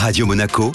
Radio 0.00 0.26
Monaco, 0.26 0.70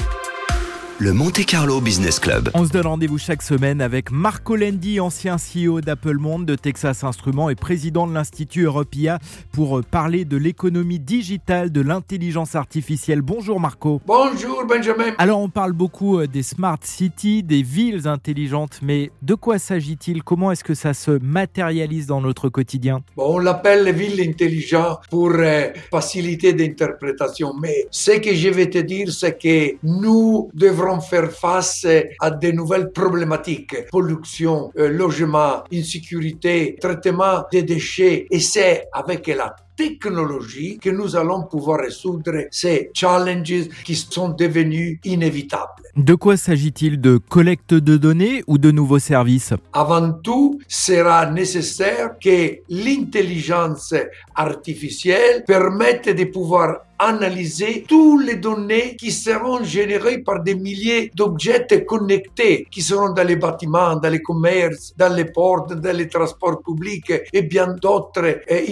le 1.03 1.11
Monte 1.11 1.45
Carlo 1.45 1.81
Business 1.81 2.17
Club. 2.17 2.49
On 2.53 2.65
se 2.65 2.71
donne 2.71 2.87
rendez-vous 2.87 3.17
chaque 3.17 3.41
semaine 3.41 3.81
avec 3.81 4.09
Marco 4.09 4.55
Lendi, 4.55 5.01
ancien 5.01 5.35
CEO 5.35 5.81
d'Apple 5.81 6.17
Monde, 6.17 6.45
de 6.45 6.55
Texas 6.55 7.03
Instruments 7.03 7.49
et 7.49 7.55
président 7.55 8.07
de 8.07 8.13
l'Institut 8.13 8.61
Europia 8.61 9.19
pour 9.51 9.83
parler 9.83 10.23
de 10.23 10.37
l'économie 10.37 10.99
digitale, 10.99 11.73
de 11.73 11.81
l'intelligence 11.81 12.55
artificielle. 12.55 13.21
Bonjour 13.21 13.59
Marco. 13.59 13.99
Bonjour 14.07 14.63
Benjamin. 14.65 15.11
Alors 15.17 15.41
on 15.41 15.49
parle 15.49 15.73
beaucoup 15.73 16.19
euh, 16.19 16.25
des 16.25 16.41
smart 16.41 16.79
cities, 16.83 17.43
des 17.43 17.63
villes 17.63 18.07
intelligentes, 18.07 18.79
mais 18.81 19.11
de 19.23 19.35
quoi 19.35 19.59
s'agit-il? 19.59 20.23
Comment 20.23 20.53
est-ce 20.53 20.63
que 20.63 20.73
ça 20.73 20.93
se 20.93 21.11
matérialise 21.11 22.07
dans 22.07 22.21
notre 22.21 22.47
quotidien? 22.47 23.01
Bon, 23.17 23.35
On 23.35 23.39
l'appelle 23.39 23.83
les 23.83 23.91
villes 23.91 24.21
intelligentes 24.21 25.01
pour 25.09 25.31
euh, 25.33 25.67
faciliter 25.91 26.53
d'interprétation, 26.53 27.53
mais 27.61 27.87
ce 27.91 28.11
que 28.11 28.33
je 28.33 28.47
vais 28.47 28.69
te 28.69 28.77
dire, 28.77 29.11
c'est 29.11 29.37
que 29.37 29.75
nous 29.83 30.49
devrons 30.53 30.92
faire 30.99 31.31
face 31.31 31.85
à 32.19 32.31
de 32.31 32.51
nouvelles 32.51 32.91
problématiques, 32.91 33.87
pollution, 33.89 34.71
euh, 34.77 34.89
logement, 34.89 35.63
insécurité, 35.73 36.75
traitement 36.79 37.43
des 37.51 37.63
déchets. 37.63 38.27
Et 38.29 38.39
c'est 38.39 38.87
avec 38.93 39.27
la 39.27 39.55
technologie 39.75 40.77
que 40.79 40.89
nous 40.89 41.15
allons 41.15 41.43
pouvoir 41.43 41.79
résoudre 41.79 42.45
ces 42.51 42.91
challenges 42.93 43.69
qui 43.83 43.95
sont 43.95 44.29
devenus 44.29 44.99
inévitables. 45.03 45.83
De 45.95 46.15
quoi 46.15 46.37
s'agit-il 46.37 46.99
De 46.99 47.17
collecte 47.17 47.73
de 47.73 47.97
données 47.97 48.43
ou 48.47 48.57
de 48.57 48.71
nouveaux 48.71 48.99
services? 48.99 49.53
Avant 49.73 50.11
tout, 50.11 50.59
sera 50.67 51.29
nécessaire 51.29 52.17
que 52.19 52.59
l'intelligence 52.69 53.93
artificielle 54.35 55.43
permette 55.45 56.09
de 56.09 56.23
pouvoir 56.25 56.79
analyser 56.99 57.85
toutes 57.87 58.25
les 58.25 58.35
données 58.35 58.95
qui 58.95 59.11
seront 59.11 59.63
générées 59.63 60.19
par 60.19 60.41
des 60.41 60.55
milliers 60.55 61.11
d'objets 61.15 61.67
connectés 61.85 62.67
qui 62.71 62.81
seront 62.81 63.13
dans 63.13 63.27
les 63.27 63.35
bâtiments, 63.35 63.95
dans 63.95 64.09
les 64.09 64.21
commerces, 64.21 64.93
dans 64.97 65.13
les 65.13 65.25
ports, 65.25 65.67
dans 65.67 65.95
les 65.95 66.07
transports 66.07 66.61
publics 66.63 67.11
et 67.31 67.41
bien 67.41 67.75
d'autres 67.81 68.41
eh, 68.47 68.71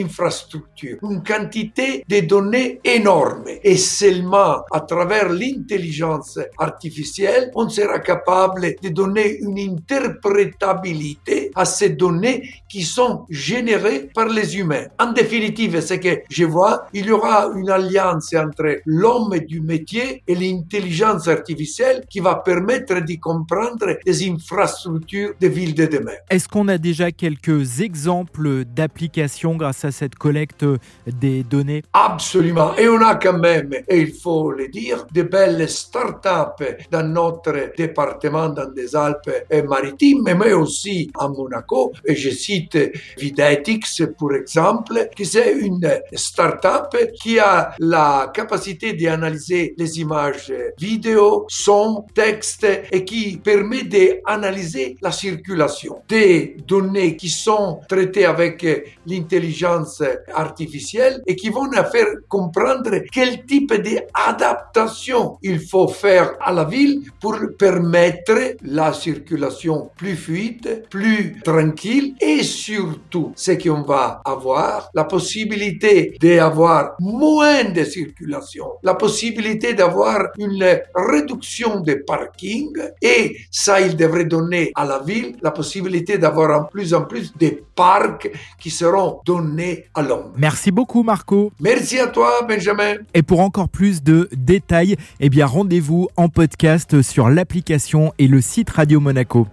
Une 1.02 1.24
quantité 1.24 2.04
de 2.08 2.20
données 2.22 2.80
énorme. 2.84 3.46
Et 3.64 3.78
seulement 3.78 4.64
à 4.72 4.82
travers 4.82 5.30
l'intelligence 5.30 6.40
artificielle, 6.58 7.52
on 7.56 7.70
sera 7.70 8.00
capable 8.00 8.76
de 8.82 8.90
donner 8.90 9.38
une 9.40 9.60
interprétabilité 9.60 11.51
à 11.56 11.66
ces 11.66 11.90
données 11.90 12.44
qui 12.70 12.84
sont 12.84 13.26
générées 13.30 14.10
par 14.14 14.28
les 14.28 14.58
humains. 14.58 14.86
En 15.00 15.12
définitive, 15.12 15.82
ce 15.82 15.96
que 15.96 16.22
je 16.30 16.46
vois, 16.46 16.88
il 16.94 17.06
y 17.06 17.12
aura 17.12 17.50
une 17.56 17.70
alliance 17.70 18.34
entre 18.34 18.80
l'homme 18.86 19.38
du 19.40 19.62
métier 19.62 20.24
et 20.28 20.36
l'intelligence 20.36 21.28
artificielle 21.28 22.04
qui 22.10 22.20
va 22.20 22.36
permettre 22.36 22.96
de 23.02 23.16
comprendre 23.20 23.98
les 24.06 24.30
infrastructures 24.30 25.34
des 25.40 25.50
villes 25.50 25.76
de 25.76 25.86
demain. 25.86 26.12
Est-ce 26.30 26.48
qu'on 26.48 26.68
a 26.68 26.78
déjà 26.78 27.12
quelques 27.12 27.82
exemples 27.82 28.66
d'applications 28.66 29.56
grâce 29.56 29.86
à 29.86 29.92
cette 29.92 30.16
collecte 30.16 30.66
des 31.08 31.44
données? 31.44 31.84
Absolument. 31.94 32.76
Et 32.78 32.88
on 32.88 33.02
a 33.02 33.16
quand 33.16 33.38
même, 33.38 33.72
et 33.88 34.00
il 34.00 34.14
faut 34.14 34.52
le 34.52 34.68
dire, 34.68 35.06
de 35.12 35.24
belles 35.24 35.70
start-up 35.70 36.64
dans 36.92 37.08
notre 37.08 37.74
département, 37.78 38.50
dans 38.50 38.70
des 38.72 38.96
Alpes 38.96 39.32
maritimes, 39.68 40.24
mais 40.24 40.54
aussi 40.54 41.12
à 41.18 41.28
Monaco. 41.42 41.94
Et 42.06 42.16
je 42.16 42.30
cite 42.30 42.78
Videtix, 43.18 44.04
pour 44.18 44.34
exemple, 44.34 45.10
qui 45.16 45.26
c'est 45.26 45.54
une 45.54 45.90
start-up 46.14 46.96
qui 47.22 47.40
a 47.40 47.74
la 47.80 48.32
capacité 48.34 48.94
d'analyser 48.94 49.74
les 49.78 50.00
images 50.00 50.54
vidéo, 50.78 51.46
son, 51.48 52.06
texte 52.14 52.68
et 52.92 53.06
qui 53.06 53.38
permet 53.38 53.84
d'analyser 53.84 54.98
la 55.02 55.12
circulation 55.12 56.02
des 56.08 56.58
données 56.68 57.16
qui 57.16 57.30
sont 57.30 57.82
traitées 57.88 58.26
avec 58.26 58.66
l'intelligence 59.06 60.04
artificielle 60.34 61.22
et 61.26 61.36
qui 61.36 61.50
vont 61.50 61.70
faire 61.92 62.08
comprendre 62.28 62.92
quel 63.12 63.46
type 63.46 63.74
d'adaptation 63.74 65.38
il 65.42 65.60
faut 65.60 65.88
faire 65.88 66.34
à 66.42 66.52
la 66.52 66.66
ville 66.66 67.02
pour 67.20 67.38
permettre 67.58 68.56
la 68.64 68.94
circulation 68.94 69.90
plus 69.96 70.16
fluide, 70.16 70.84
plus 70.90 71.31
tranquille 71.44 72.16
et 72.20 72.44
surtout 72.44 73.32
ce 73.36 73.52
qu'on 73.52 73.82
va 73.84 74.22
avoir, 74.26 74.90
la 74.94 75.04
possibilité 75.04 76.18
d'avoir 76.22 76.96
moins 77.00 77.66
de 77.66 77.84
circulation, 77.84 78.66
la 78.84 78.96
possibilité 78.96 79.74
d'avoir 79.74 80.28
une 80.38 80.80
réduction 80.96 81.80
des 81.82 81.98
parkings 81.98 82.78
et 83.02 83.38
ça, 83.50 83.82
il 83.82 83.96
devrait 83.96 84.26
donner 84.26 84.72
à 84.76 84.86
la 84.86 85.00
ville 85.00 85.36
la 85.42 85.52
possibilité 85.52 86.18
d'avoir 86.18 86.62
en 86.62 86.66
plus 86.66 86.94
en 86.94 87.04
plus 87.04 87.34
des 87.38 87.64
parcs 87.76 88.30
qui 88.60 88.70
seront 88.70 89.20
donnés 89.26 89.86
à 89.96 90.02
l'homme. 90.02 90.34
Merci 90.38 90.72
beaucoup 90.72 91.04
Marco. 91.04 91.52
Merci 91.60 92.00
à 92.00 92.08
toi 92.08 92.46
Benjamin. 92.48 92.96
Et 93.14 93.24
pour 93.24 93.40
encore 93.40 93.70
plus 93.70 94.04
de 94.04 94.30
détails, 94.36 94.96
eh 95.20 95.30
bien 95.30 95.46
rendez-vous 95.46 96.10
en 96.18 96.30
podcast 96.30 97.02
sur 97.02 97.30
l'application 97.30 98.14
et 98.18 98.28
le 98.28 98.42
site 98.42 98.70
Radio 98.70 99.00
Monaco. 99.00 99.48